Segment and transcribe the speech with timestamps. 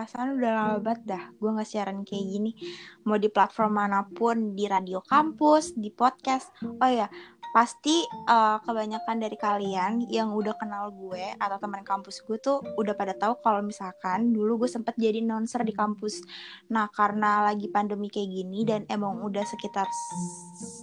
[0.00, 1.24] perasaan udah lama banget dah.
[1.36, 2.56] Gue nggak siaran kayak gini.
[3.04, 6.56] Mau di platform mana pun di radio kampus di podcast.
[6.64, 7.04] Oh ya
[7.52, 12.94] pasti uh, kebanyakan dari kalian yang udah kenal gue atau teman kampus gue tuh udah
[12.96, 16.24] pada tahu kalau misalkan dulu gue sempet jadi announcer di kampus.
[16.72, 19.84] Nah karena lagi pandemi kayak gini dan emang udah sekitar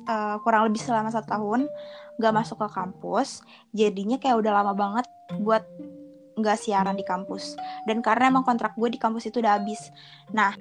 [0.05, 1.65] uh, kurang lebih selama satu tahun
[2.21, 3.42] gak masuk ke kampus,
[3.73, 5.06] jadinya kayak udah lama banget
[5.42, 5.65] buat
[6.37, 7.57] nggak siaran di kampus.
[7.89, 9.89] Dan karena emang kontrak gue di kampus itu udah habis.
[10.32, 10.54] Nah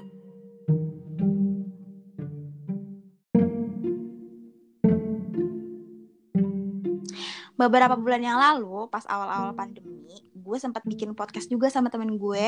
[7.56, 12.46] beberapa bulan yang lalu pas awal-awal pandemi gue sempat bikin podcast juga sama temen gue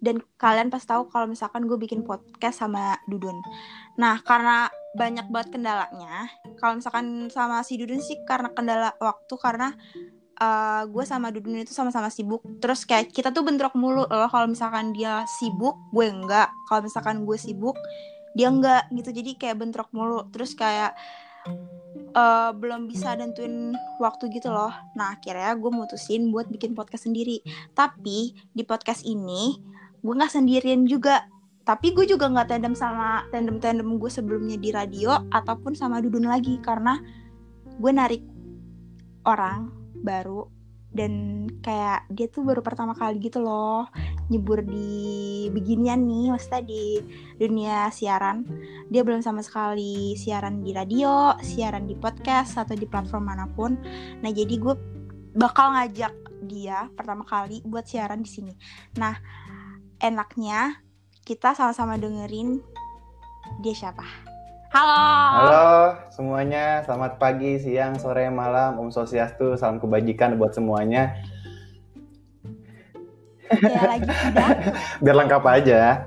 [0.00, 3.36] dan kalian pas tahu kalau misalkan gue bikin podcast sama Dudun
[4.00, 9.76] nah karena banyak banget kendalanya kalau misalkan sama si Dudun sih karena kendala waktu karena
[10.40, 14.46] uh, gue sama Dudun itu sama-sama sibuk terus kayak kita tuh bentrok mulu loh kalau
[14.48, 17.76] misalkan dia sibuk gue enggak kalau misalkan gue sibuk
[18.36, 20.92] dia enggak gitu jadi kayak bentrok mulu terus kayak
[22.16, 24.72] uh, belum bisa nentuin waktu gitu loh.
[24.96, 27.40] Nah akhirnya gue mutusin buat bikin podcast sendiri.
[27.76, 29.56] Tapi di podcast ini
[30.00, 31.28] gue nggak sendirian juga.
[31.66, 36.62] Tapi gue juga nggak tandem sama tandem-tandem gue sebelumnya di radio ataupun sama Dudun lagi
[36.62, 37.02] karena
[37.76, 38.22] gue narik
[39.26, 40.48] orang baru
[40.96, 43.84] dan kayak dia tuh baru pertama kali gitu loh
[44.32, 46.98] nyebur di beginian nih maksudnya di
[47.36, 48.42] dunia siaran.
[48.90, 53.76] Dia belum sama sekali siaran di radio siaran di podcast atau di platform mana pun.
[54.24, 54.74] Nah jadi gue
[55.36, 56.14] bakal ngajak
[56.48, 58.52] dia pertama kali buat siaran di sini.
[58.98, 59.14] Nah
[60.00, 60.80] enaknya
[61.22, 62.58] kita sama-sama dengerin
[63.62, 64.06] dia siapa.
[64.74, 65.02] Halo.
[65.46, 65.74] Halo
[66.36, 71.16] semuanya, selamat pagi, siang, sore, malam, Om Sosiastu, salam kebajikan buat semuanya.
[73.48, 74.76] Ya lagi tidak.
[75.00, 76.04] Biar lengkap aja.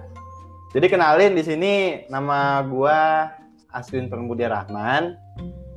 [0.70, 1.74] Jadi kenalin di sini
[2.14, 3.26] nama gua
[3.74, 5.18] Aswin Permudi Rahman.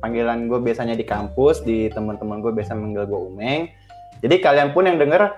[0.05, 3.73] Panggilan gue biasanya di kampus, di teman-teman gue biasa manggil gue Umeng.
[4.21, 5.33] Jadi kalian pun yang denger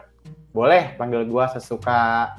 [0.52, 2.36] boleh panggil gue sesuka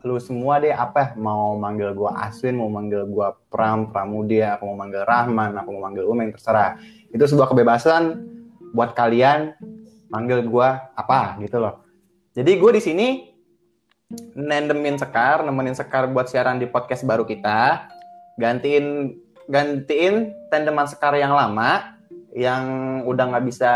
[0.00, 4.78] lu semua deh apa mau manggil gue Aswin mau manggil gue Pram Pramudia aku mau
[4.80, 6.80] manggil Rahman aku mau manggil Umeng terserah.
[7.12, 8.16] Itu sebuah kebebasan
[8.72, 9.52] buat kalian
[10.08, 11.84] manggil gue apa gitu loh.
[12.32, 13.08] Jadi gue di sini
[14.34, 17.92] nendemin Sekar, nemenin Sekar buat siaran di podcast baru kita.
[18.40, 19.14] Gantiin
[19.50, 22.00] gantiin tandeman Sekar yang lama
[22.32, 22.64] yang
[23.04, 23.74] udah nggak bisa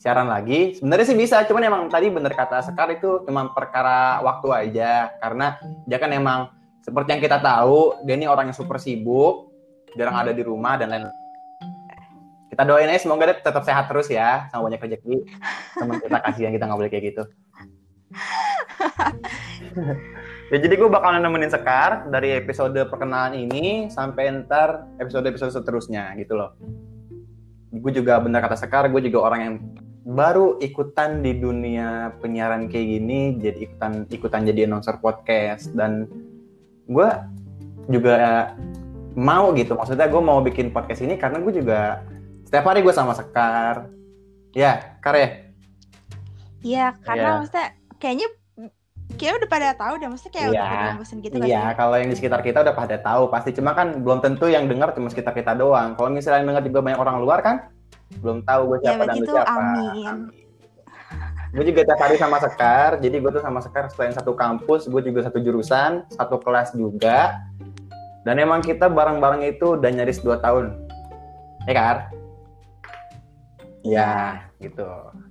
[0.00, 0.80] siaran lagi.
[0.80, 5.12] Sebenarnya sih bisa, cuman emang tadi bener kata Sekar itu cuma perkara waktu aja.
[5.20, 6.48] Karena dia kan emang
[6.80, 9.52] seperti yang kita tahu, dia ini orang yang super sibuk,
[9.94, 11.20] jarang ada di rumah dan lain-lain
[12.60, 15.24] kita doain aja semoga dia tetap sehat terus ya sama banyak rezeki.
[15.80, 17.22] Teman kita kasihan kita nggak boleh kayak gitu.
[20.50, 26.34] Ya jadi gue bakal nemenin Sekar dari episode perkenalan ini sampai ntar episode-episode seterusnya gitu
[26.34, 26.58] loh.
[27.70, 29.54] Gue juga benar kata Sekar gue juga orang yang
[30.04, 35.72] baru ikutan di dunia penyiaran kayak gini jadi ikutan ikutan jadi announcer podcast.
[35.76, 36.08] Dan
[36.88, 37.08] gue
[37.92, 38.50] juga
[39.14, 39.76] mau gitu.
[39.76, 42.00] Maksudnya gue mau bikin podcast ini karena gue juga
[42.48, 43.90] setiap hari gue sama Sekar.
[44.56, 45.28] Ya Kar ya?
[46.60, 47.36] Iya karena ya.
[47.40, 47.68] maksudnya
[48.00, 48.28] kayaknya
[49.16, 50.52] kayak udah pada tahu udah maksudnya kayak ya.
[50.52, 53.50] udah pada bosen gitu Iya, kalau yang di sekitar kita udah pada tahu pasti.
[53.52, 55.92] Cuma kan belum tentu yang dengar cuma sekitar kita doang.
[55.96, 57.56] Kalau misalnya yang dengar juga banyak orang luar kan
[58.18, 59.52] belum tahu gue siapa ya, dan gue siapa.
[59.54, 59.90] Amin.
[60.02, 60.18] amin.
[61.50, 65.02] Gue juga tiap hari sama Sekar, jadi gue tuh sama Sekar selain satu kampus, gue
[65.02, 67.42] juga satu jurusan, satu kelas juga.
[68.22, 70.78] Dan emang kita bareng-bareng itu udah nyaris dua tahun.
[71.66, 71.96] Ya Kar?
[73.82, 74.12] Ya,
[74.62, 74.86] gitu.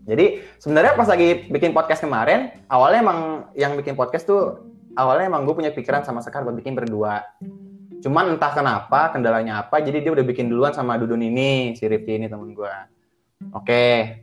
[0.09, 3.19] Jadi sebenarnya pas lagi bikin podcast kemarin, awalnya emang
[3.56, 4.59] yang bikin podcast tuh
[5.00, 7.23] awalnya emang gue punya pikiran sama Sekar buat bikin berdua.
[8.00, 12.19] Cuman entah kenapa, kendalanya apa, jadi dia udah bikin duluan sama Dudun ini, si Rifki
[12.19, 12.75] ini temen gue.
[13.56, 14.19] Oke,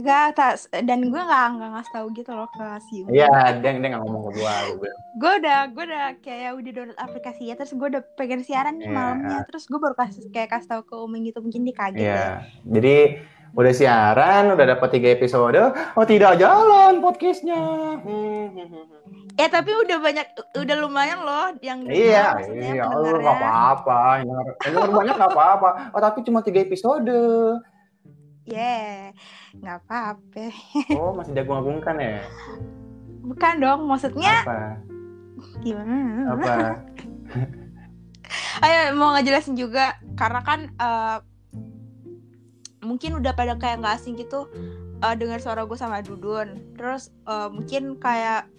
[0.00, 3.88] Gak, tas dan gue gak, gak ngasih tau gitu loh ke si Iya, dia, dia
[3.92, 4.56] gak ngomong ke gue.
[5.20, 8.88] gue udah, gue udah kayak udah download aplikasi ya, terus gue udah pengen siaran nih
[8.88, 8.96] yeah.
[8.96, 12.16] malamnya, terus gue baru kasih kayak kasih tau ke Uming gitu, mungkin dia kaget yeah.
[12.16, 12.32] ya.
[12.64, 12.96] Jadi
[13.52, 17.60] udah siaran, udah dapat tiga episode, oh tidak jalan podcastnya.
[19.40, 20.26] Ya tapi udah banyak,
[20.60, 24.00] udah lumayan loh yang Iya, iya, oh, gak apa-apa,
[24.68, 25.68] yang banyak gak apa-apa.
[25.96, 27.08] Oh tapi cuma tiga episode.
[28.42, 29.14] Yeah,
[29.54, 30.50] nggak apa-apa.
[30.98, 32.26] Oh, masih jagung-agungkan ya?
[33.22, 34.42] Bukan dong, maksudnya.
[34.42, 34.82] Apa?
[35.62, 35.96] Gimana?
[36.34, 36.54] Apa?
[38.66, 41.22] Ayo mau ngejelasin juga, karena kan uh,
[42.82, 44.50] mungkin udah pada kayak nggak asing gitu
[45.06, 46.74] uh, dengar suara gue sama Dudun.
[46.74, 48.50] Terus uh, mungkin kayak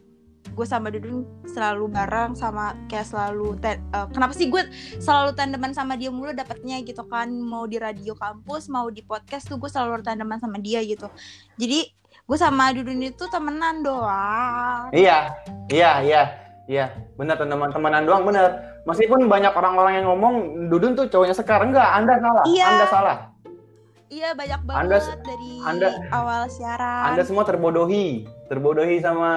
[0.45, 4.61] gue sama Dudun selalu bareng sama kayak selalu ten- eh, kenapa sih gue
[4.97, 9.47] selalu tandeman sama dia mulu dapetnya gitu kan mau di radio kampus mau di podcast
[9.47, 11.07] tuh gue selalu tandeman sama dia gitu
[11.55, 11.87] jadi
[12.21, 15.33] gue sama Dudun itu temenan doang Iya,
[15.67, 16.21] iya, iya,
[16.65, 16.85] iya.
[17.13, 18.55] Bener teman-temanan doang, bener.
[18.83, 20.35] Meskipun banyak orang-orang yang ngomong
[20.67, 22.67] Dudun tuh cowoknya Sekar, enggak, Anda salah, Iya.
[22.69, 23.17] Anda salah.
[24.07, 29.31] iya banyak Anda- banget dari Anda- awal siaran Anda semua terbodohi, terbodohi sama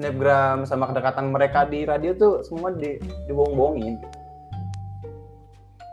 [0.00, 2.96] snapgram, sama kedekatan mereka di radio tuh semua di
[3.28, 4.00] dibohong-bohongin.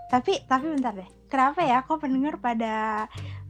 [0.08, 3.06] tapi tapi bentar deh kenapa ya kok pendengar pada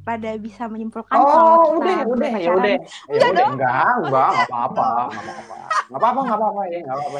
[0.08, 2.72] pada bisa menyimpulkan Oh, kalau kita udah, udah, ya udah.
[2.72, 2.80] Ya
[3.12, 3.52] Enggak udah, dong.
[3.52, 5.56] enggak, enggak, enggak apa-apa, enggak apa-apa.
[5.68, 7.20] Enggak apa-apa, enggak apa-apa ya, enggak apa-apa.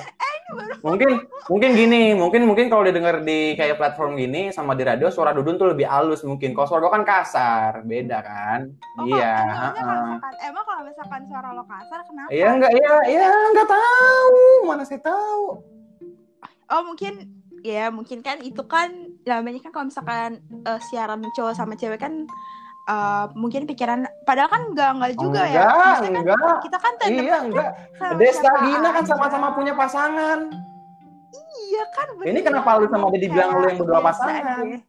[0.80, 1.12] Mungkin
[1.52, 5.60] mungkin gini, mungkin mungkin kalau didengar di kayak platform gini sama di radio suara Dudun
[5.60, 6.56] tuh lebih halus mungkin.
[6.56, 8.72] Kalau suara gue kan kasar, beda kan?
[8.96, 12.30] Oh, iya, kok- emang, kalau misalkan, emang kalau misalkan suara lo kasar kenapa?
[12.32, 14.40] Iya enggak, iya, iya enggak tahu.
[14.64, 15.44] Mana saya tahu.
[16.68, 17.14] Oh mungkin
[17.68, 18.88] ya mungkin kan itu kan
[19.28, 22.24] namanya kan kalau misalkan eh, siaran cowok sama cewek kan
[22.88, 25.62] eh, mungkin pikiran padahal kan enggak enggak juga ya.
[25.62, 26.58] enggak, Maksudnya kan enggak.
[26.64, 27.70] kita kan tandem Iya, enggak.
[28.16, 30.40] Deska siapa Gina kan sama-sama punya pasangan.
[31.68, 32.28] Iya kan bener.
[32.28, 34.58] Ini kenapa lu sama dia dibilang lu yang berdua Kayak pasangan?
[34.64, 34.80] aja.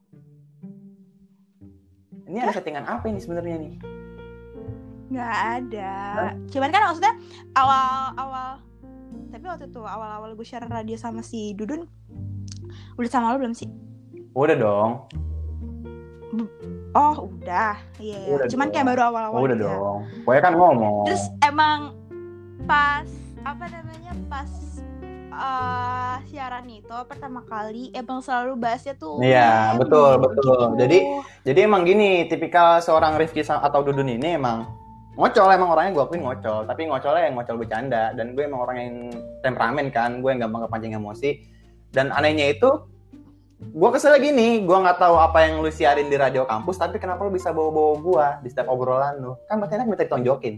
[2.28, 3.74] Ini ada settingan apa ini sebenarnya nih?
[5.08, 5.92] Nggak ada.
[6.46, 7.14] Cuman kan maksudnya
[7.52, 8.60] awal-awal
[9.28, 11.84] tapi waktu itu awal-awal gue share radio sama si Dudun
[12.94, 13.68] udah sama lo belum sih?
[14.32, 14.90] Udah dong.
[16.90, 18.16] Oh udah, iya.
[18.18, 18.32] iya.
[18.32, 18.74] Udah Cuman dong.
[18.74, 19.64] kayak baru awal-awal udah aja.
[19.66, 19.98] dong.
[20.22, 20.94] Pokoknya kan ngomong.
[21.04, 21.78] Terus emang
[22.64, 23.08] pas
[23.40, 24.50] apa namanya pas
[25.30, 30.22] eh, siaran itu pertama kali emang selalu bahasnya tuh Iya, meme betul, gitu.
[30.24, 30.60] betul.
[30.76, 30.98] Jadi,
[31.44, 34.66] Jadi emang gini, tipikal seorang Rifki sa- atau Dudun ini emang
[35.14, 38.76] ngocol emang orangnya gue akuin ngocol, tapi ngocolnya yang ngocol bercanda dan gue emang orang
[38.78, 38.94] yang
[39.40, 41.30] temperamen kan, gue yang gampang kepancing emosi.
[41.88, 42.68] Dan anehnya itu
[43.58, 47.22] gue kesel gini, gue nggak tahu apa yang lu siarin di radio kampus, tapi kenapa
[47.22, 49.34] lu bisa bawa-bawa gue di setiap obrolan lu?
[49.44, 50.56] Kan berarti enak minta ditonjokin.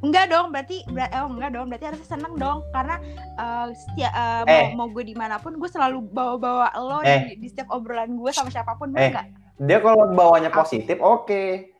[0.00, 3.00] enggak dong berarti ber- oh enggak dong berarti harusnya seneng dong karena
[3.34, 4.64] eh, setia, eh, Eh.
[4.76, 7.32] mau, mau gue di mana pun gue selalu bawa-bawa lo Eh.
[7.32, 9.08] di, di setiap obrolan gue sama siapa pun Eh.
[9.08, 11.72] enggak Dia kalau bawanya positif, oke.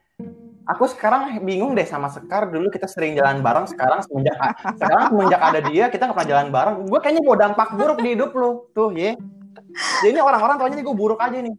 [0.64, 4.32] Aku sekarang bingung deh sama Sekar dulu kita sering jalan bareng sekarang semenjak
[4.72, 8.08] sekarang semenjak ada dia kita nggak pernah jalan bareng gue kayaknya bawa dampak buruk di
[8.16, 9.12] hidup lu tuh ye
[10.00, 11.54] jadi ini orang-orang taunya nih gue buruk aja nih.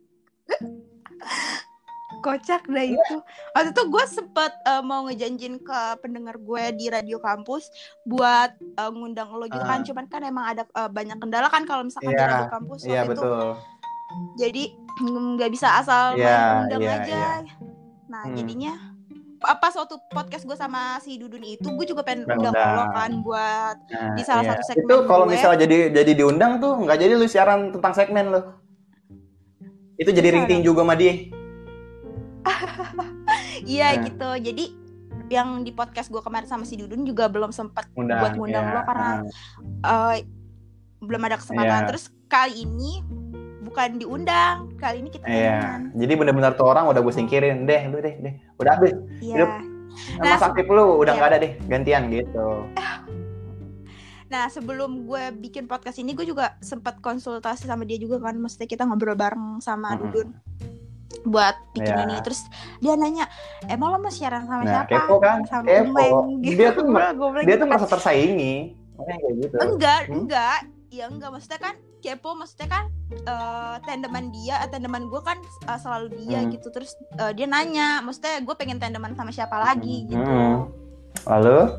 [2.21, 3.15] Kocak dah itu.
[3.53, 7.69] Waktu itu gue sempet eh, mau ngejanjin ke pendengar gue di radio kampus
[8.01, 9.81] buat eh, ngundang lo gitu kan.
[9.81, 9.85] Ah.
[9.85, 13.01] cuman kan emang ada eh, banyak kendala kan kalau misalkan di Iya, radio kampus iya
[13.03, 13.21] waktu itu.
[13.21, 13.47] betul.
[14.41, 14.63] Jadi
[15.37, 17.05] nggak bisa asal Iya, main undang iya, aja.
[17.05, 17.53] iya.
[18.05, 18.37] nah Hmm.
[18.37, 18.73] jadinya
[19.35, 22.73] pa- pas waktu podcast gue sama si Dudun itu gue juga pengen Pengen undang undang.
[22.73, 26.73] lo kan buat Nah, Di salah satu segmen itu kalau misalnya jadi jadi diundang tuh
[26.77, 28.41] nggak jadi lu siaran tentang segmen lu
[29.95, 31.13] itu jadi Bisa ring tinju gue sama dia
[33.65, 34.03] iya Nah.
[34.03, 34.65] gitu jadi
[35.25, 38.73] yang di podcast gue kemarin sama si Dudun juga belum sempat undang buat ngundang iya.
[38.73, 39.09] lo karena
[39.81, 40.15] eh,
[40.99, 41.87] belum ada kesempatan Iya.
[41.87, 43.01] terus kali ini
[43.75, 47.99] bukan diundang kali ini kita iya jadi benar-benar tuh orang udah gue singkirin deh lu
[47.99, 49.51] deh deh udah habis iya Hidup.
[50.17, 51.17] Nah, Mas aktif lu udah iya.
[51.17, 52.47] nggak ada deh gantian gitu
[54.25, 58.65] nah sebelum gue bikin podcast ini gue juga sempat konsultasi sama dia juga kan maksudnya
[58.65, 60.07] kita ngobrol bareng sama Mm-mm.
[60.09, 60.29] Dudun
[61.25, 62.03] buat bikin Iya.
[62.05, 62.41] ini terus
[62.79, 63.27] dia nanya
[63.65, 65.37] emang lo mau siaran sama Nah, siapa kepo kan?
[65.43, 65.89] sama Kepo.
[65.91, 67.69] Umeng gitu Dia tuh bilang dia gitu tuh kan.
[67.69, 68.55] merasa tersaingi
[68.95, 70.15] makanya kayak gitu enggak Hmm?
[70.17, 75.37] enggak ya enggak maksudnya kan kepo maksudnya kan eh tandeman dia eh, tandeman gue kan
[75.39, 76.49] eh, selalu dia Hmm.
[76.49, 76.67] gitu.
[76.69, 80.21] Terus eh, dia nanya maksudnya gue pengen tandeman sama siapa lagi gitu.
[80.21, 80.69] Hmm.
[81.25, 81.73] lalu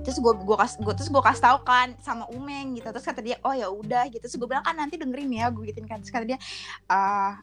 [0.00, 2.86] terus gue gue kas gue terus gue kasih tahu kan sama Umeng gitu.
[2.86, 4.20] Terus kata dia oh ya udah gitu.
[4.20, 5.98] Terus gue bilang kan nanti dengerin ya gue gituin kan.
[5.98, 6.38] Terus kata dia
[6.86, 7.40] ah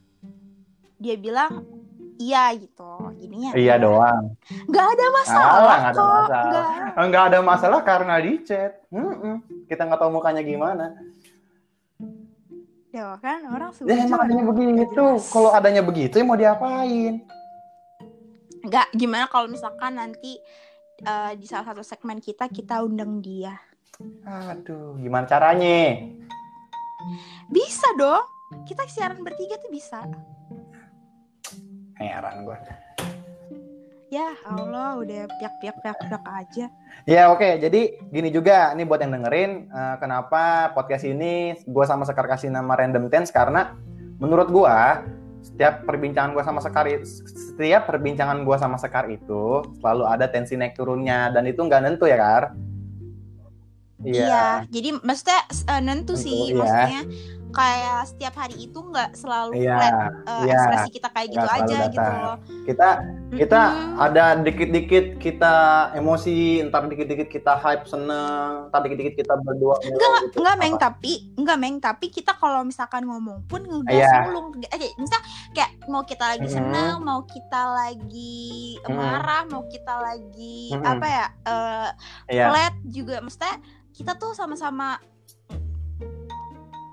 [0.96, 1.68] dia bilang
[2.16, 3.12] iya gitu.
[3.20, 4.32] Jadinya iya doang.
[4.70, 6.46] nggak ada Alah, masalah nggak ada kok masalah.
[7.04, 7.24] nggak.
[7.28, 8.72] Ada masalah karena di chat.
[8.88, 9.36] Mm-mm.
[9.68, 10.94] kita nggak tahu mukanya gimana
[12.94, 17.26] ya kan orang ya emang adanya begitu kalau adanya begitu ya mau diapain?
[18.62, 20.38] Nggak gimana kalau misalkan nanti
[21.02, 23.58] eh, di salah satu segmen kita kita undang dia?
[24.30, 26.06] Aduh gimana caranya?
[27.50, 28.30] Bisa dong.
[28.70, 30.06] Kita siaran bertiga tuh bisa.
[31.98, 32.58] Heran gue
[34.14, 36.66] ya Allah udah piak piak piak piak aja.
[37.10, 38.78] Ya oke, jadi gini juga.
[38.78, 43.34] Nih buat yang dengerin, eh, kenapa podcast ini gue sama Sekar kasih nama Random Tense?
[43.34, 43.74] Karena
[44.22, 44.78] menurut gue
[45.44, 50.78] setiap perbincangan gue sama Sekar setiap perbincangan gue sama Sekar itu selalu ada tensi naik
[50.78, 51.34] turunnya.
[51.34, 52.54] Dan itu nggak nentu ya Kar.
[54.04, 56.60] Iya, jadi maksudnya uh, nentu sih, Nentu, iya.
[56.60, 57.02] maksudnya
[57.54, 59.94] kayak setiap hari itu nggak selalu Iya, flat
[60.26, 60.54] uh, iya.
[60.58, 62.38] ekspresi kita kayak gitu Nggak selalu aja gitu loh.
[62.66, 62.90] Kita
[63.34, 63.98] kita Mm-mm.
[63.98, 65.54] ada dikit-dikit kita
[65.94, 70.38] emosi, ntar dikit-dikit kita hype seneng, ntar dikit-dikit kita berdua Enggak, gitu.
[70.38, 70.84] enggak meng Apa?
[70.84, 74.22] tapi enggak meng tapi kita kalau misalkan ngomong pun ngegas Iya.
[74.28, 76.54] mulu eh, misal kayak mau kita lagi Mhm.
[76.54, 78.94] senang mau kita lagi Mhm.
[78.94, 80.86] marah mau kita lagi Mhm.
[80.86, 81.90] apa ya eh
[82.30, 82.46] Iya.
[82.50, 83.56] flat juga maksudnya
[83.94, 84.98] kita tuh sama-sama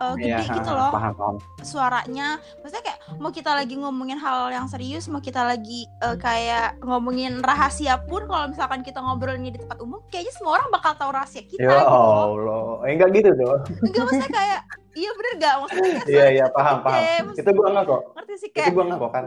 [0.00, 1.36] eh, gede Iya, gitu loh Paham, paham.
[1.60, 6.80] suaranya maksudnya kayak mau kita lagi ngomongin hal yang serius mau kita lagi eh, kayak
[6.80, 11.10] ngomongin rahasia pun kalau misalkan kita ngobrolnya di tempat umum kayaknya semua orang bakal tahu
[11.10, 12.64] rahasia kita Ya gitu loh Allah.
[12.82, 13.60] Eh, enggak gitu dong.
[13.82, 14.60] enggak maksudnya kayak
[14.92, 17.20] iya bener gak maksudnya Iya, iya, paham, gede, paham.
[17.22, 18.00] maksudnya- Itu gua enggak kok.
[18.10, 19.26] ngerti sih Itu kayak gua enggak kok kan.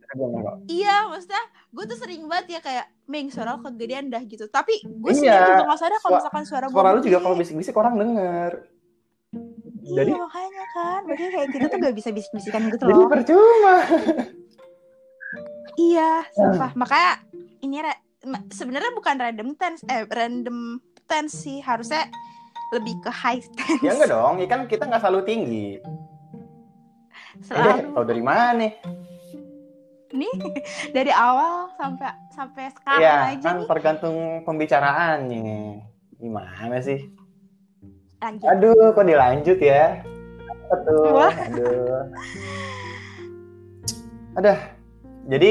[0.00, 0.56] Itu gua enggak kok.
[0.70, 4.78] iya maksudnya gue tuh sering banget ya kayak Meng suara lo kegedean dah gitu tapi
[4.80, 7.74] gue Iya, sendiri juga gak sadar kalau misalkan suara gue Suara lu juga kalau bisik-bisik
[7.74, 8.52] orang denger.
[9.84, 13.74] Iya jadi- makanya kan makanya kayak kita tuh gak bisa bisik-bisikan gitu Jadi loh percuma.
[15.76, 17.12] iya sumpah makanya
[17.60, 17.76] ini
[18.48, 22.08] sebenarnya bukan random tense eh random tense sih harusnya
[22.72, 25.68] lebih ke high tense Ya enggak dong, ya kan kita enggak selalu tinggi.
[25.76, 28.66] Eh, selalu tahu dari mana?
[30.14, 30.34] nih
[30.96, 35.82] dari awal sampai sampai sekarang Iya, aja kan nih tergantung pembicaraannya.
[36.16, 37.02] Gimana sih?
[38.24, 40.00] Lanjut Aduh, kok dilanjut ya?
[40.72, 41.12] Betul.
[41.12, 41.34] Wah.
[41.34, 42.02] Aduh.
[44.40, 44.54] Ada.
[45.28, 45.50] Jadi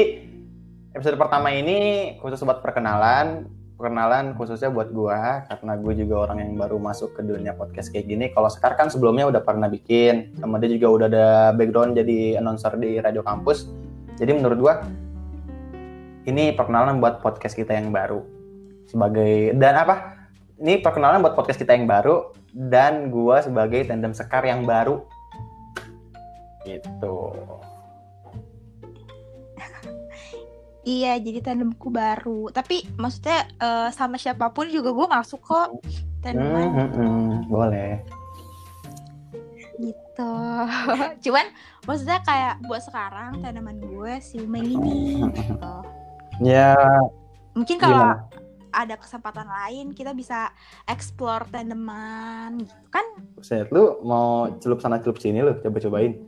[0.94, 3.46] episode pertama ini khusus buat perkenalan.
[3.74, 8.06] Perkenalan khususnya buat gua karena gue juga orang yang baru masuk ke dunia podcast kayak
[8.06, 8.30] gini.
[8.30, 11.28] Kalau Sekar kan sebelumnya udah pernah bikin, sama dia juga udah ada
[11.58, 13.66] background jadi announcer di radio kampus.
[14.14, 14.74] Jadi menurut gua
[16.24, 18.22] ini perkenalan buat podcast kita yang baru.
[18.86, 20.22] Sebagai dan apa?
[20.62, 25.02] Ini perkenalan buat podcast kita yang baru dan gua sebagai tandem Sekar yang baru.
[26.62, 27.16] Gitu.
[30.84, 32.52] Iya, jadi tandemku baru.
[32.52, 35.80] Tapi maksudnya eh, sama siapa pun juga gue masuk kok
[36.20, 37.28] tandeman Hmm, hmm, hmm.
[37.48, 37.92] boleh.
[39.80, 40.32] gitu.
[41.24, 41.46] Cuman
[41.88, 45.24] maksudnya kayak buat sekarang tanaman gue si Umeng ini.
[45.32, 45.74] Gitu.
[46.44, 46.76] Ya,
[47.56, 48.43] Mungkin kalau gimana?
[48.74, 50.50] Ada kesempatan lain kita bisa
[50.84, 53.06] explore tanaman gitu kan.
[53.38, 56.18] Buset, lu mau celup sana celup sini lu coba-cobain.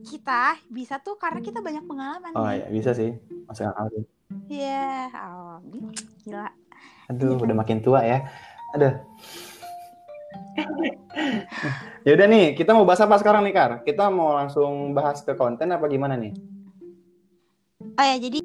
[0.00, 2.60] Kita bisa tuh karena kita banyak pengalaman Oh nih.
[2.60, 3.14] iya, bisa sih.
[3.48, 4.04] Masuk akal sih.
[4.50, 6.46] Iya, oh, gila.
[7.08, 7.42] Aduh, Iya.
[7.48, 8.18] udah makin tua ya.
[8.76, 8.94] Aduh.
[12.06, 13.70] ya udah nih, kita mau bahas apa sekarang nih, Kar?
[13.82, 16.34] Kita mau langsung bahas ke konten apa gimana nih?
[17.96, 18.44] Oh ya, jadi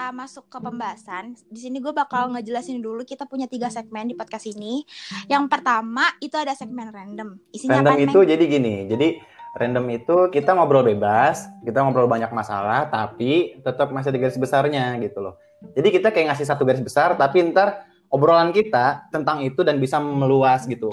[0.00, 1.36] kita masuk ke pembahasan.
[1.52, 4.80] Di sini gue bakal ngejelasin dulu kita punya tiga segmen di podcast ini.
[5.28, 7.36] Yang pertama itu ada segmen random.
[7.52, 9.20] Isinya Random apa, itu jadi gini, jadi
[9.60, 14.96] random itu kita ngobrol bebas, kita ngobrol banyak masalah, tapi tetap masih ada garis besarnya
[15.04, 15.36] gitu loh.
[15.76, 20.00] Jadi kita kayak ngasih satu garis besar, tapi ntar obrolan kita tentang itu dan bisa
[20.00, 20.88] meluas gitu.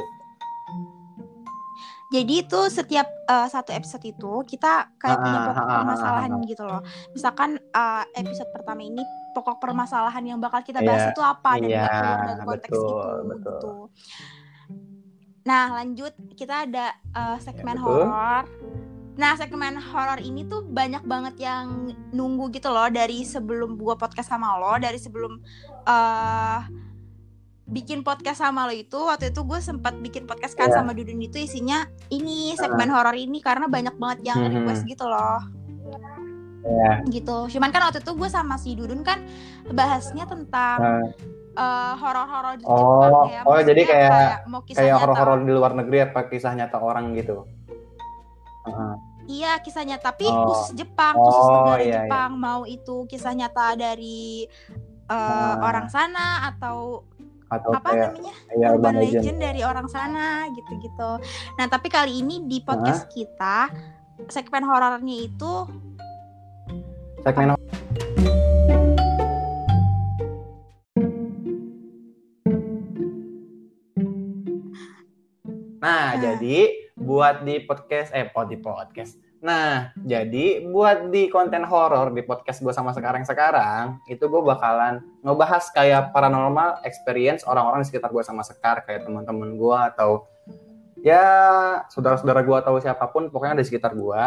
[2.08, 6.40] Jadi itu setiap eh, satu episode itu kita kayak punya ah, pokok ah, permasalahan ah,
[6.40, 6.48] ah.
[6.48, 6.82] gitu loh.
[7.12, 9.04] Misalkan eh, episode pertama ini
[9.36, 12.72] pokok permasalahan yang bakal kita bahas Iya, itu apa dan iya, nggak keluar dari konteks
[12.72, 13.52] betul, itu betul.
[13.52, 13.74] gitu.
[15.48, 17.92] Nah lanjut kita ada eh, segmen Ya, betul.
[18.08, 18.44] horor.
[19.18, 24.32] Nah segmen horor ini tuh banyak banget yang nunggu gitu loh dari sebelum gua podcast
[24.32, 25.44] sama lo, dari sebelum
[25.84, 26.60] eh
[27.67, 30.75] bikin podcast sama lo itu waktu itu gue sempat bikin podcast kan Iya.
[30.77, 34.51] sama Dudun itu isinya ini segmen horor ini karena banyak banget yang Mhm.
[34.53, 35.43] request gitu loh
[36.63, 36.91] Iya.
[37.05, 39.19] gitu cuman kan waktu itu gue sama si Dudun kan
[39.67, 41.03] bahasnya tentang Nah,
[41.53, 45.01] eh, horor-horor di Oh, Jepang ya oh, jadi Maksudnya kayak- mau kisah kayak nyata.
[45.01, 47.43] horor-horor di luar negeri apa kisah nyata orang gitu.
[48.63, 48.95] Heeh.
[49.29, 50.47] iya kisah nyata tapi Oh.
[50.47, 54.47] khusus Jepang Oh, khusus negara iya, Jepang mau itu kisah nyata dari
[55.05, 55.55] eh, Ah.
[55.62, 57.03] orang sana atau
[57.48, 59.24] Atau apa kayak namanya ya, urban urban legend.
[59.24, 59.39] legend.
[59.39, 61.12] dari orang sana gitu-gitu.
[61.56, 63.72] Nah tapi kali ini di podcast kita
[64.27, 65.54] segmen horornya itu
[67.24, 67.56] Segmen
[75.77, 76.20] Nah, Nah.
[76.20, 79.26] jadi buat di podcast eh pod di podcast.
[79.38, 85.06] Nah, jadi buat di konten horor di podcast gue sama sekarang sekarang itu gue bakalan
[85.22, 90.25] ngebahas kayak paranormal experience orang-orang di sekitar gue sama sekar kayak teman-teman gue atau
[91.06, 91.25] ya
[91.94, 94.24] saudara-saudara gue atau siapa pun pokoknya di sekitar gue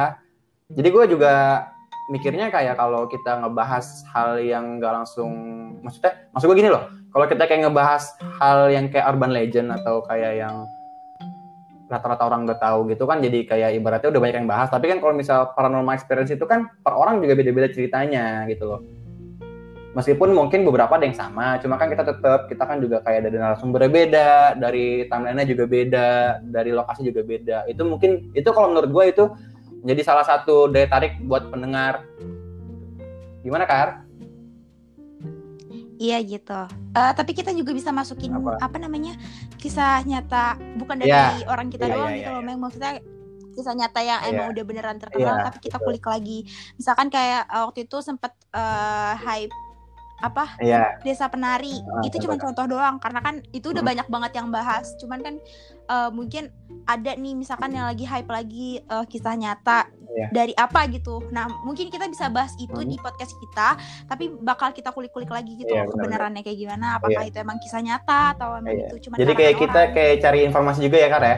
[0.70, 1.66] jadi gue juga
[2.10, 5.30] mikirnya kayak kalau kita ngebahas hal yang nggak langsung
[5.82, 6.86] maksudnya maksud gue gini loh.
[7.10, 8.04] Kalau kita kayak ngebahas
[8.38, 10.66] hal yang kayak urban legend atau kayak yang
[11.90, 15.02] rata-rata orang udah tahu gitu kan jadi kayak ibaratnya udah banyak yang bahas tapi kan
[15.02, 18.80] kalau misal paranormal experience itu kan per orang juga beda-beda ceritanya gitu loh
[19.90, 23.36] meskipun mungkin beberapa ada yang sama cuma kan kita tetap kita kan juga kayak dari
[23.42, 26.08] narasumber beda dari timelinenya juga beda
[26.46, 29.24] dari lokasi juga beda itu mungkin itu kalau menurut gue itu
[29.80, 32.04] jadi salah satu daya tarik buat pendengar.
[33.40, 34.04] Gimana, Kar?
[36.00, 36.60] Iya gitu.
[36.96, 38.56] Uh, tapi kita juga bisa masukin apa?
[38.56, 39.12] apa namanya
[39.60, 41.44] kisah nyata bukan dari yeah.
[41.44, 42.56] orang kita yeah, doang yeah, gitu yeah, loh, yeah.
[42.56, 42.92] maksudnya
[43.52, 44.30] kisah nyata yang yeah.
[44.32, 45.84] emang udah beneran terkenal yeah, tapi kita gitu.
[45.84, 46.38] kulik lagi.
[46.80, 49.52] Misalkan kayak uh, waktu itu sempat uh, hype
[50.20, 51.00] apa yeah.
[51.00, 53.90] desa penari uh, itu cuma contoh doang karena kan itu udah hmm.
[53.90, 55.34] banyak banget yang bahas cuman kan
[55.88, 56.52] uh, mungkin
[56.84, 60.28] ada nih misalkan yang lagi hype lagi uh, kisah nyata yeah.
[60.28, 62.88] dari apa gitu nah mungkin kita bisa bahas itu hmm.
[62.88, 67.30] di podcast kita tapi bakal kita kulik-kulik lagi gitu yeah, kebenarannya kayak gimana apakah yeah.
[67.32, 68.88] itu emang kisah nyata atau emang yeah.
[68.92, 71.36] itu cuma jadi kayak kita kayak cari informasi juga ya kak ya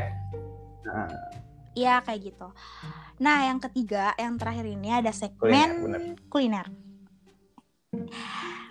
[1.72, 2.48] iya kayak gitu
[3.22, 6.66] nah yang ketiga yang terakhir ini ada segmen kuliner, kuliner.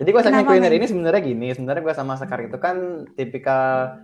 [0.02, 4.02] Jadi gue segmen kuliner ini sebenarnya gini, sebenarnya gue sama Sekar itu kan tipikal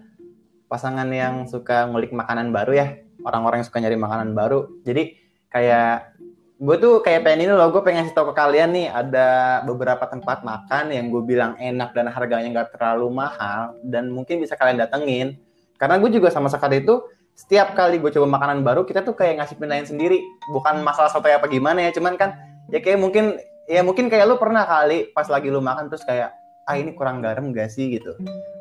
[0.70, 2.86] pasangan yang suka ngulik makanan baru ya,
[3.26, 4.70] orang-orang yang suka nyari makanan baru.
[4.86, 5.18] Jadi
[5.50, 6.14] kayak
[6.58, 9.26] gue tuh kayak pengen ini loh, gue pengen kasih tau ke kalian nih ada
[9.66, 14.54] beberapa tempat makan yang gue bilang enak dan harganya nggak terlalu mahal dan mungkin bisa
[14.54, 15.34] kalian datengin.
[15.82, 17.02] Karena gue juga sama Sekar itu
[17.34, 20.22] setiap kali gue coba makanan baru kita tuh kayak ngasih penilaian sendiri,
[20.54, 22.38] bukan masalah soto apa gimana ya, cuman kan
[22.70, 26.32] ya kayak mungkin ya mungkin kayak lu pernah kali pas lagi lu makan terus kayak
[26.68, 27.96] ah ini kurang garam gak sih?
[27.96, 28.12] gitu.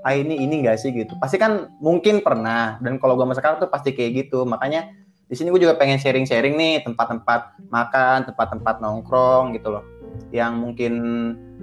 [0.04, 0.96] Ah ini ini gak sih?
[0.96, 1.12] gitu.
[1.20, 4.48] Pasti kan mungkin pernah dan kalau gue masa sekarang tuh pasti kayak gitu.
[4.48, 4.88] Makanya
[5.28, 9.84] di sini gue juga pengen sharing-sharing nih tempat-tempat makan tempat-tempat nongkrong gitu loh.
[10.32, 10.93] Yang mungkin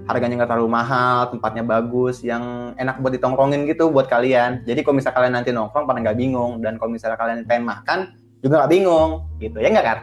[0.05, 4.69] harganya nggak terlalu mahal tempatnya bagus yang enak buat ditongkrongin gitu buat kalian.
[4.69, 6.61] Jadi kalau misalnya kalian nanti nongkrong pada nggak bingung.
[6.61, 7.99] Dan kalau misalnya kalian pengen makan
[8.45, 9.57] juga nggak bingung gitu.
[9.65, 10.01] Ya nggak kan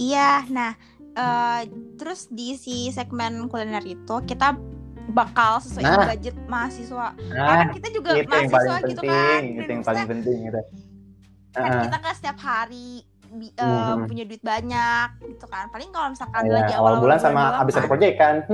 [0.00, 0.72] Iya, nah
[1.20, 1.60] uh,
[2.00, 4.56] terus di si segmen kuliner itu kita
[5.10, 7.08] bakal sesuai nah, budget mahasiswa.
[7.34, 9.40] Nah, Karena kita juga mahasiswa gitu penting, kan.
[9.60, 10.60] Itu yang paling penting gitu.
[11.50, 11.82] Kan uh.
[11.84, 13.02] kita kan setiap hari
[13.58, 14.06] uh, hmm.
[14.06, 15.66] punya duit banyak gitu kan.
[15.74, 18.46] Paling kalau misalkan ya, lagi awal, awal bulan sama habis kan, proyek kan.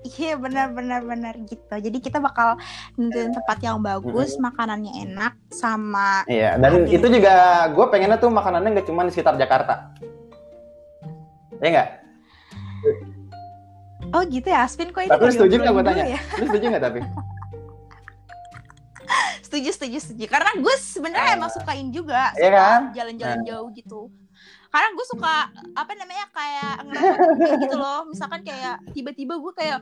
[0.00, 1.70] Iya benar benar benar gitu.
[1.70, 2.58] Jadi kita bakal
[2.98, 4.42] nentuin tempat yang bagus, hmm.
[4.48, 6.26] makanannya enak sama.
[6.26, 9.94] Iya dan itu juga gue pengennya tuh makanannya nggak cuma di sekitar Jakarta.
[11.60, 11.88] Ya enggak?
[14.10, 16.04] Oh gitu ya, Aspin kok ini Tapi setuju nggak gue tanya?
[16.16, 16.20] Ya?
[16.40, 17.00] Lu setuju nggak tapi?
[19.46, 20.24] setuju, setuju, setuju.
[20.26, 22.80] Karena gue sebenarnya uh, emang sukain juga iya kan?
[22.96, 23.46] jalan-jalan uh.
[23.46, 24.00] jauh gitu.
[24.70, 25.34] Karena gue suka
[25.76, 28.00] apa namanya kayak ngerasa gitu loh.
[28.08, 29.78] Misalkan kayak tiba-tiba gue kayak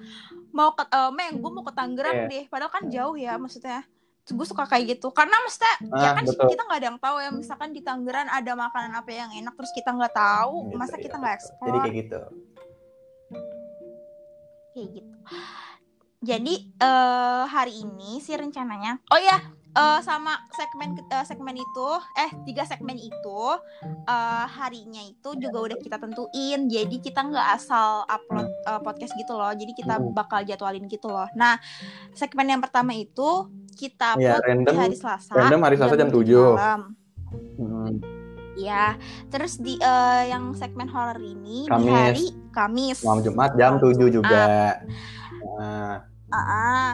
[0.51, 2.29] mau ke, uh, meng, gue mau ke Tangerang yeah.
[2.29, 2.45] deh.
[2.51, 3.87] Padahal kan jauh ya maksudnya
[4.35, 5.09] gue suka kayak gitu.
[5.13, 6.49] Karena mesti ah, ya kan betul.
[6.49, 7.31] kita nggak ada yang tahu ya.
[7.33, 11.17] Misalkan di Tangerang ada makanan apa yang enak terus kita nggak tahu gitu, masa kita
[11.17, 11.39] nggak ya.
[11.39, 11.67] ekspor?
[11.67, 12.21] jadi kayak gitu.
[14.73, 15.15] Kayak gitu.
[16.19, 18.99] Jadi uh, hari ini sih rencananya.
[19.15, 21.89] Oh ya uh, sama segmen uh, segmen itu
[22.19, 23.41] eh tiga segmen itu
[24.11, 29.39] uh, harinya itu juga udah kita tentuin jadi kita nggak asal upload uh, podcast gitu
[29.39, 30.13] loh jadi kita hmm.
[30.13, 31.57] bakal jadwalin gitu loh nah
[32.13, 33.47] segmen yang pertama itu
[33.79, 38.19] kita ya, random, di hari Selasa random hari Selasa jam, tujuh hmm.
[38.59, 38.99] Ya,
[39.31, 41.79] terus di uh, yang segmen horror ini Kamis.
[41.79, 42.99] di hari Kamis.
[43.07, 44.83] Malam Jumat jam tujuh juga.
[45.47, 46.03] Nah.
[46.27, 46.93] Uh, uh,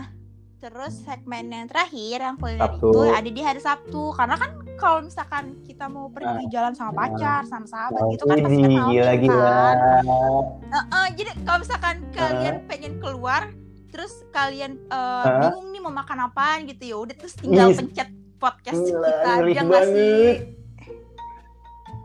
[0.65, 2.89] Terus segmen yang terakhir yang kuliner Sabtu.
[2.89, 4.51] itu ada di hari Sabtu karena kan
[4.81, 8.63] kalau misalkan kita mau pergi nah, jalan sama pacar, sama sahabat nah, gitu kan pasti
[8.65, 9.21] gila, kan.
[9.21, 9.61] Gila.
[10.09, 12.17] Uh, uh, jadi kalau misalkan uh.
[12.17, 13.53] kalian pengen keluar
[13.93, 15.53] terus kalian uh, uh.
[15.53, 17.77] bingung nih mau makan apaan gitu ya udah terus tinggal Is.
[17.77, 18.09] pencet
[18.41, 20.25] podcast gila, kita dia ngasih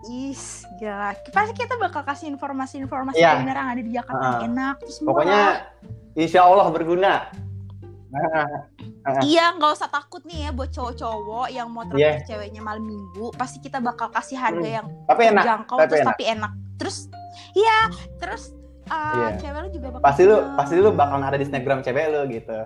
[0.09, 1.15] Is, gila.
[1.31, 3.39] Pasti kita bakal kasih informasi-informasi yeah.
[3.39, 4.75] benar yang ada di Jakarta uh, enak.
[4.83, 5.41] Terus pokoknya
[6.19, 7.47] insya Allah berguna.
[9.21, 12.25] Iya, nggak usah takut nih ya buat cowok-cowok yang mau traktir yeah.
[12.25, 13.29] ceweknya malam minggu.
[13.37, 14.77] Pasti kita bakal kasih harga hmm.
[14.81, 16.09] yang tapi enak, jangkau tapi terus enak.
[16.09, 16.51] tapi enak.
[16.79, 16.97] Terus
[17.53, 17.77] iya,
[18.17, 18.43] terus
[18.89, 19.31] uh, yeah.
[19.37, 22.59] cewek lu juga bakal pasti lu pasti lu bakal ada di Instagram cewek lu gitu.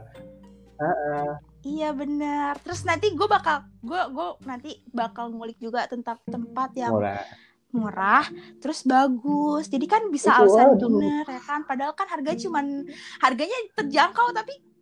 [0.79, 1.29] Uh -uh.
[1.63, 2.59] Iya benar.
[2.59, 7.23] Terus nanti gue bakal gue gue nanti bakal ngulik juga tentang tempat yang murah,
[7.71, 8.25] murah
[8.59, 9.71] terus bagus.
[9.71, 11.63] Jadi kan bisa alasan dinner ya kan.
[11.63, 12.83] Padahal kan harganya cuman
[13.23, 14.72] harganya terjangkau tapi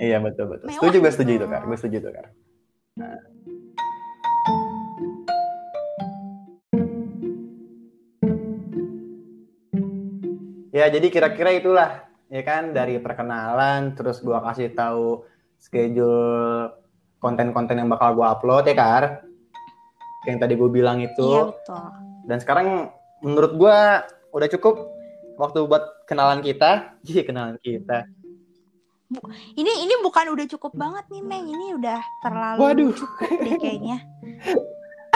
[0.00, 0.66] Iya betul betul.
[0.72, 1.14] Mewah setuju gue gitu.
[1.16, 2.26] setuju itu kar, gue setuju itu kar.
[2.96, 3.20] Nah.
[10.72, 15.28] Ya jadi kira-kira itulah ya kan dari perkenalan terus gue kasih tahu
[15.60, 16.72] schedule
[17.20, 19.04] konten-konten yang bakal gue upload ya kar
[20.24, 21.20] yang tadi gue bilang itu.
[21.20, 21.84] Iya betul.
[22.24, 22.66] Dan sekarang
[23.20, 23.78] menurut gue
[24.32, 24.88] udah cukup
[25.36, 28.08] waktu buat kenalan kita, jadi iya, kenalan kita.
[29.52, 31.46] Ini ini bukan udah cukup banget nih, Meng.
[31.48, 32.92] Ini udah terlalu Waduh.
[32.94, 33.98] cukup deh kayaknya.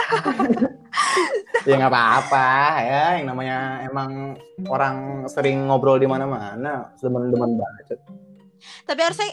[1.67, 2.47] ya nggak apa-apa
[2.79, 4.39] ya yang namanya emang
[4.71, 7.99] orang sering ngobrol di mana-mana demen-demen banget
[8.87, 9.29] Tapi harusnya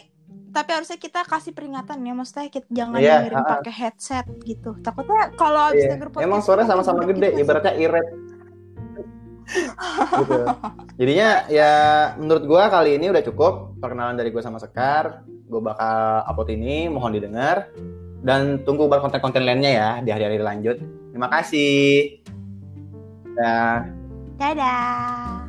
[0.51, 3.51] tapi harusnya kita kasih peringatan ya, maksudnya kita jangan Iya, dengerin ha-ha.
[3.59, 4.71] pakai headset gitu.
[4.79, 5.91] Takutnya kalau habis Iya.
[5.99, 8.07] denger podcast emang suara kita sama-sama gede kita ibaratnya iret
[9.47, 10.43] gitu.
[10.97, 11.71] Jadinya ya
[12.17, 13.77] menurut gua kali ini udah cukup.
[13.79, 17.69] Perkenalan dari gua sama Sekar gue bakal upload ini mohon didengar.
[18.25, 20.81] Dan tunggu buat konten-konten lainnya ya di hari-hari lanjut.
[21.13, 22.17] Terima kasih.
[23.37, 23.85] Dah.
[24.41, 25.44] Dadah.